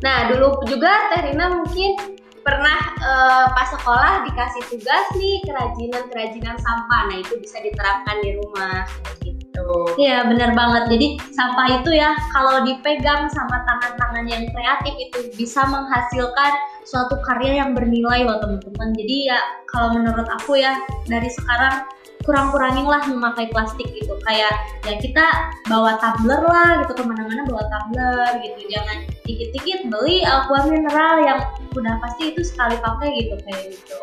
Nah, 0.00 0.32
dulu 0.32 0.64
juga 0.64 1.12
Teh 1.12 1.28
Rina 1.28 1.60
mungkin 1.60 2.16
pernah 2.40 2.78
uh, 3.00 3.46
pas 3.52 3.68
sekolah 3.72 4.24
dikasih 4.28 4.62
tugas 4.72 5.06
nih 5.16 5.40
kerajinan-kerajinan 5.44 6.56
sampah. 6.60 7.00
Nah, 7.12 7.16
itu 7.20 7.34
bisa 7.40 7.60
diterapkan 7.60 8.16
di 8.24 8.30
rumah 8.40 8.84
gitu. 9.24 9.68
Iya, 10.00 10.24
benar 10.28 10.56
banget. 10.56 10.84
Jadi 10.96 11.06
sampah 11.32 11.66
itu 11.80 11.90
ya 11.96 12.16
kalau 12.32 12.64
dipegang 12.64 13.28
sama 13.32 13.62
tangan-tangan 13.68 14.26
yang 14.28 14.44
kreatif 14.50 14.94
itu 14.96 15.18
bisa 15.36 15.64
menghasilkan 15.68 16.52
suatu 16.88 17.20
karya 17.22 17.62
yang 17.64 17.76
bernilai 17.76 18.24
loh 18.24 18.40
teman-teman. 18.40 18.90
Jadi 18.96 19.30
ya 19.30 19.38
kalau 19.70 19.94
menurut 19.94 20.26
aku 20.40 20.58
ya 20.58 20.80
dari 21.06 21.28
sekarang 21.28 21.86
kurang-kurangin 22.24 22.86
lah 22.86 23.02
memakai 23.08 23.48
plastik 23.48 23.88
gitu. 23.92 24.14
Kayak 24.28 24.52
ya 24.84 24.94
kita 25.00 25.24
bawa 25.66 25.96
tumbler 25.98 26.42
lah 26.44 26.84
gitu 26.84 26.92
ke 26.98 27.04
mana-mana 27.04 27.42
bawa 27.48 27.64
tumbler 27.68 28.30
gitu. 28.44 28.60
Jangan 28.68 28.98
dikit-dikit 29.24 29.80
beli 29.88 30.22
aqua 30.24 30.68
mineral 30.68 31.14
yang 31.24 31.40
udah 31.74 31.94
pasti 32.02 32.34
itu 32.34 32.42
sekali 32.44 32.76
pakai 32.80 33.08
gitu 33.24 33.34
kayak 33.46 33.62
gitu. 33.72 34.00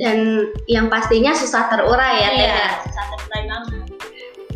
Dan 0.00 0.48
yang 0.66 0.88
pastinya 0.88 1.36
susah 1.36 1.68
terurai 1.68 2.24
ya 2.24 2.30
iya, 2.32 2.48
ya? 2.48 2.68
susah 2.88 3.04
terurai 3.12 3.42
banget. 3.46 3.80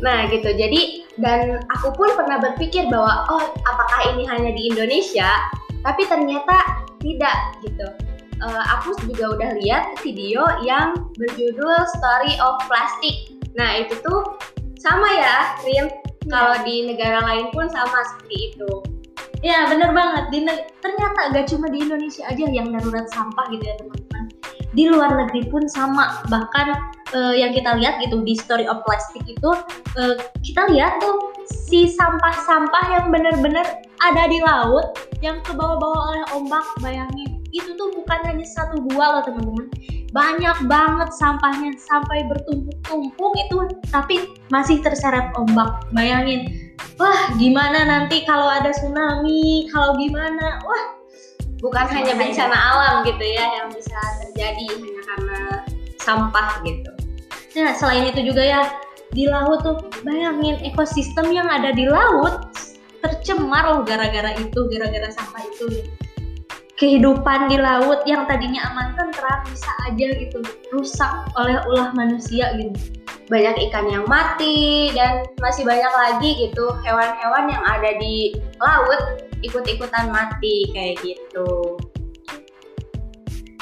Nah 0.01 0.19
gitu. 0.31 0.51
Jadi 0.55 1.07
dan 1.17 1.65
aku 1.73 1.93
pun 1.97 2.13
pernah 2.15 2.39
berpikir 2.41 2.89
bahwa 2.93 3.25
oh 3.33 3.45
apakah 3.65 4.01
ini 4.17 4.29
hanya 4.29 4.53
di 4.53 4.69
Indonesia? 4.73 5.29
Tapi 5.85 6.03
ternyata 6.11 6.83
tidak 6.99 7.37
gitu 7.63 8.06
uh, 8.43 8.65
aku 8.79 8.97
juga 9.07 9.33
udah 9.37 9.51
lihat 9.63 9.97
video 10.05 10.45
yang 10.65 10.97
berjudul 11.17 11.77
Story 11.97 12.35
of 12.41 12.61
Plastic. 12.69 13.33
Nah 13.57 13.81
itu 13.81 13.97
tuh 14.05 14.37
sama 14.81 15.09
ya, 15.17 15.57
Rin. 15.65 15.75
Ya. 15.75 15.85
Kalau 16.27 16.59
di 16.67 16.91
negara 16.91 17.23
lain 17.23 17.55
pun 17.55 17.71
sama 17.71 18.03
seperti 18.03 18.51
itu. 18.51 18.71
Ya 19.47 19.71
bener 19.71 19.95
banget. 19.95 20.25
Di 20.35 20.39
ternyata 20.83 21.31
gak 21.31 21.47
cuma 21.55 21.71
di 21.71 21.87
Indonesia 21.87 22.27
aja 22.27 22.45
yang 22.51 22.75
darurat 22.75 23.07
sampah 23.15 23.47
gitu 23.55 23.63
ya 23.63 23.79
teman-teman. 23.79 24.25
Di 24.75 24.91
luar 24.91 25.15
negeri 25.15 25.47
pun 25.47 25.71
sama. 25.71 26.19
Bahkan 26.27 26.67
uh, 27.15 27.35
yang 27.39 27.55
kita 27.55 27.79
lihat 27.79 28.03
gitu 28.03 28.27
di 28.27 28.35
Story 28.35 28.67
of 28.67 28.83
Plastic 28.83 29.23
itu 29.23 29.51
uh, 30.03 30.19
kita 30.43 30.67
lihat 30.75 30.99
tuh 30.99 31.31
si 31.47 31.87
sampah-sampah 31.87 32.85
yang 32.91 33.15
bener-bener 33.15 33.87
ada 34.03 34.23
di 34.27 34.43
laut 34.43 34.99
yang 35.23 35.39
kebawa-bawa 35.47 35.99
oleh 36.11 36.25
ombak 36.35 36.67
bayangin 36.83 37.36
itu 37.57 37.73
tuh 37.75 37.89
bukan 37.97 38.21
hanya 38.29 38.45
satu 38.45 38.85
dua 38.93 39.19
loh 39.19 39.23
teman-teman. 39.25 39.67
Banyak 40.13 40.69
banget 40.69 41.09
sampahnya. 41.17 41.73
Sampai 41.81 42.25
bertumpuk-tumpuk 42.29 43.33
itu 43.41 43.57
tapi 43.89 44.37
masih 44.53 44.81
terseret 44.85 45.33
ombak. 45.37 45.85
Bayangin. 45.93 46.73
Wah 47.01 47.33
gimana 47.37 47.85
nanti 47.89 48.25
kalau 48.25 48.49
ada 48.49 48.73
tsunami? 48.73 49.69
Kalau 49.73 49.97
gimana? 49.97 50.61
Wah 50.65 50.85
bukan 51.61 51.87
hanya 51.89 52.13
bencana 52.17 52.57
alam 52.57 52.95
gitu 53.09 53.25
ya 53.25 53.45
yang 53.61 53.69
bisa 53.73 53.97
terjadi 54.23 54.65
hanya 54.77 55.03
karena 55.09 55.41
sampah 56.01 56.61
gitu. 56.63 56.91
Nah 57.57 57.73
selain 57.73 58.13
itu 58.13 58.21
juga 58.29 58.45
ya 58.45 58.61
di 59.17 59.25
laut 59.25 59.65
tuh 59.65 59.81
bayangin 60.05 60.61
ekosistem 60.61 61.33
yang 61.33 61.49
ada 61.49 61.73
di 61.73 61.89
laut 61.89 62.53
tercemar 63.01 63.65
loh 63.71 63.81
gara-gara 63.87 64.35
itu 64.37 64.61
gara-gara 64.69 65.09
sampah 65.15 65.43
itu 65.47 65.89
kehidupan 66.77 67.49
di 67.49 67.57
laut 67.57 68.05
yang 68.05 68.29
tadinya 68.29 68.61
aman 68.73 68.93
tentram 68.97 69.41
bisa 69.49 69.73
aja 69.89 70.07
gitu 70.13 70.45
rusak 70.73 71.13
oleh 71.37 71.57
ulah 71.73 71.91
manusia 71.97 72.53
gitu. 72.61 72.77
Banyak 73.27 73.59
ikan 73.69 73.91
yang 73.91 74.05
mati 74.07 74.95
dan 74.95 75.27
masih 75.43 75.67
banyak 75.67 75.91
lagi 75.91 76.31
gitu 76.47 76.71
hewan-hewan 76.87 77.51
yang 77.51 77.65
ada 77.67 77.91
di 77.99 78.39
laut 78.63 79.25
ikut-ikutan 79.43 80.13
mati 80.13 80.71
kayak 80.71 81.01
gitu. 81.03 81.81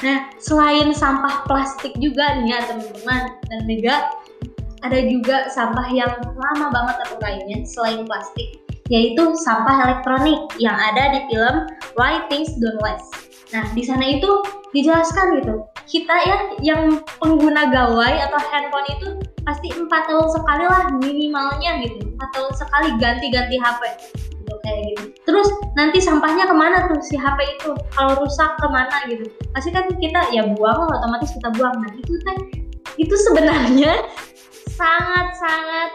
Nah 0.03 0.29
selain 0.37 0.93
sampah 0.93 1.49
plastik 1.49 1.97
juga 1.97 2.37
nih 2.43 2.53
ya 2.53 2.59
teman-teman 2.67 3.23
dan 3.49 3.61
Mega 3.65 4.11
ada 4.85 5.01
juga 5.01 5.49
sampah 5.49 5.89
yang 5.89 6.13
lama 6.21 6.67
banget 6.69 6.97
terurainya 7.09 7.65
selain 7.65 8.05
plastik 8.05 8.64
yaitu 8.93 9.33
sampah 9.41 9.89
elektronik 9.89 10.41
yang 10.61 10.77
ada 10.77 11.17
di 11.17 11.21
film 11.33 11.65
Why 11.97 12.29
Things 12.29 12.53
Don't 12.61 12.81
Last. 12.85 13.09
Nah, 13.55 13.65
di 13.73 13.87
sana 13.87 14.03
itu 14.03 14.43
dijelaskan 14.75 15.39
gitu, 15.41 15.63
kita 15.87 16.17
ya 16.27 16.37
yang 16.59 16.99
pengguna 17.23 17.71
gawai 17.71 18.15
atau 18.27 18.41
handphone 18.51 18.89
itu 18.91 19.09
pasti 19.47 19.71
empat 19.71 20.11
tahun 20.11 20.27
sekali 20.35 20.65
lah 20.67 20.83
minimalnya 20.99 21.79
gitu, 21.87 22.03
empat 22.19 22.31
tahun 22.35 22.53
sekali 22.59 22.89
ganti-ganti 22.99 23.57
HP 23.63 23.83
gitu 24.43 24.55
kayak 24.67 24.83
gitu. 24.91 25.05
Terus 25.23 25.49
nanti 25.79 26.03
sampahnya 26.03 26.51
ke 26.51 26.55
mana 26.57 26.91
tuh 26.91 26.99
si 27.07 27.15
HP 27.15 27.39
itu? 27.63 27.71
Kalau 27.95 28.19
rusak 28.19 28.59
ke 28.59 28.67
mana 28.67 28.97
gitu? 29.07 29.31
Pasti 29.55 29.71
kan 29.71 29.87
kita 30.03 30.35
ya 30.35 30.51
buang, 30.59 30.91
otomatis 30.91 31.31
kita 31.31 31.55
buang. 31.55 31.79
Nah 31.79 31.95
itu 31.95 32.19
kan 32.27 32.37
itu 32.99 33.15
sebenarnya 33.31 34.03
sangat-sangat 34.75 35.91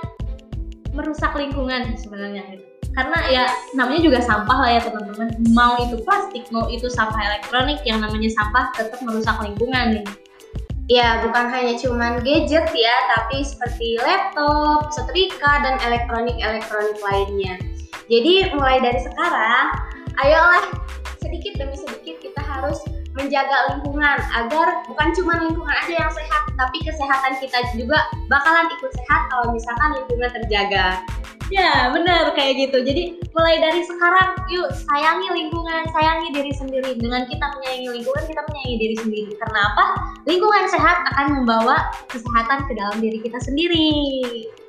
merusak 0.95 1.35
lingkungan 1.35 1.91
sebenarnya 1.99 2.43
gitu 2.55 2.68
karena 2.97 3.19
ya 3.29 3.43
namanya 3.77 4.01
juga 4.01 4.19
sampah 4.21 4.57
lah 4.65 4.69
ya 4.77 4.81
teman-teman 4.81 5.29
mau 5.53 5.77
itu 5.77 6.01
plastik 6.01 6.45
mau 6.49 6.65
itu 6.67 6.89
sampah 6.89 7.21
elektronik 7.21 7.79
yang 7.85 8.01
namanya 8.01 8.29
sampah 8.33 8.73
tetap 8.75 8.99
merusak 9.05 9.37
lingkungan 9.41 10.01
nih 10.01 10.07
Ya, 10.89 11.21
bukan 11.21 11.53
hanya 11.53 11.77
cuman 11.77 12.17
gadget 12.25 12.65
ya, 12.73 12.95
tapi 13.13 13.45
seperti 13.45 14.01
laptop, 14.01 14.89
setrika, 14.89 15.61
dan 15.61 15.77
elektronik-elektronik 15.85 16.97
lainnya. 17.05 17.61
Jadi, 18.09 18.57
mulai 18.57 18.81
dari 18.81 18.97
sekarang, 18.97 19.69
ayolah 20.17 20.65
sedikit 21.21 21.61
demi 21.61 21.77
sedikit 21.77 22.17
kita 22.25 22.41
harus 22.41 22.81
menjaga 23.13 23.69
lingkungan 23.69 24.17
agar 24.33 24.81
bukan 24.89 25.13
cuma 25.13 25.37
lingkungan 25.45 25.77
aja 25.77 25.93
yang 25.93 26.09
sehat, 26.09 26.43
tapi 26.57 26.81
kesehatan 26.81 27.37
kita 27.37 27.59
juga 27.77 28.01
bakalan 28.25 28.65
ikut 28.73 28.89
sehat 28.89 29.21
kalau 29.29 29.53
misalkan 29.53 29.93
lingkungan 29.93 30.33
terjaga. 30.41 31.05
Ya, 31.49 31.89
benar 31.89 32.37
kayak 32.37 32.69
gitu. 32.69 32.77
Jadi 32.85 33.17
mulai 33.33 33.57
dari 33.57 33.81
sekarang, 33.81 34.37
yuk 34.53 34.69
sayangi 34.69 35.33
lingkungan, 35.33 35.81
sayangi 35.89 36.29
diri 36.29 36.53
sendiri. 36.53 36.93
Dengan 36.93 37.25
kita 37.25 37.45
menyayangi 37.57 37.89
lingkungan, 37.99 38.23
kita 38.29 38.41
menyayangi 38.45 38.77
diri 38.77 38.95
sendiri. 39.01 39.31
Karena 39.41 39.59
apa? 39.73 39.85
Lingkungan 40.29 40.65
sehat 40.69 40.97
akan 41.09 41.41
membawa 41.41 41.89
kesehatan 42.13 42.69
ke 42.69 42.73
dalam 42.77 42.97
diri 43.01 43.17
kita 43.25 43.41
sendiri. 43.41 43.89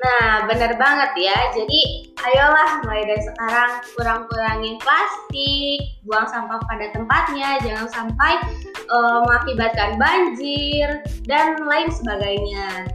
Nah, 0.00 0.48
benar 0.48 0.72
banget 0.80 1.12
ya. 1.20 1.36
Jadi, 1.52 2.08
ayolah 2.16 2.80
mulai 2.80 3.04
dari 3.04 3.22
sekarang 3.28 3.70
kurang-kurangin 4.00 4.80
plastik, 4.80 6.00
buang 6.08 6.32
sampah 6.32 6.64
pada 6.64 6.88
tempatnya, 6.96 7.60
jangan 7.60 7.86
sampai 7.92 8.40
uh, 8.88 9.20
mengakibatkan 9.28 10.00
banjir 10.00 11.04
dan 11.28 11.60
lain 11.60 11.92
sebagainya. 11.92 12.88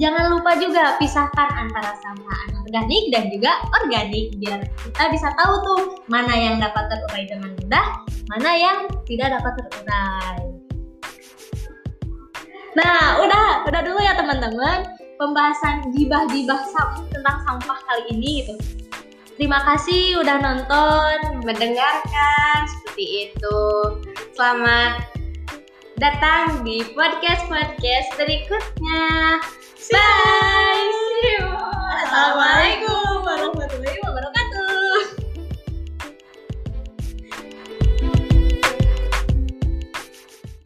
Jangan 0.00 0.32
lupa 0.32 0.56
juga 0.56 0.96
pisahkan 0.96 1.48
antara 1.60 1.92
sampah 2.00 2.40
organik 2.64 3.12
dan 3.12 3.28
juga 3.28 3.60
organik 3.84 4.32
biar 4.40 4.64
kita 4.64 5.04
bisa 5.12 5.28
tahu 5.36 5.54
tuh 5.60 5.80
mana 6.08 6.32
yang 6.32 6.56
dapat 6.56 6.88
terurai 6.88 7.28
dengan 7.28 7.52
mudah, 7.60 7.86
mana 8.32 8.50
yang 8.56 8.78
tidak 9.04 9.36
dapat 9.36 9.60
terurai. 9.60 10.40
Nah, 12.80 13.20
udah, 13.20 13.68
udah 13.68 13.80
dulu 13.84 14.00
ya 14.00 14.16
teman-teman 14.16 14.88
pembahasan 15.20 15.92
gibah-gibah 15.92 16.64
tentang 17.12 17.38
sampah 17.44 17.78
kali 17.84 18.16
ini 18.16 18.40
gitu. 18.40 18.56
Terima 19.36 19.60
kasih 19.68 20.16
udah 20.16 20.40
nonton, 20.40 21.44
mendengarkan 21.44 22.56
seperti 22.64 23.28
itu. 23.28 23.60
Selamat 24.32 25.12
datang 26.00 26.64
di 26.64 26.88
podcast-podcast 26.96 28.16
berikutnya. 28.16 29.04
Bye. 29.88 30.92
See 30.92 31.40
you. 31.40 31.48
Assalamualaikum 32.04 33.24
warahmatullahi 33.24 33.96
wabarakatuh. 34.04 34.39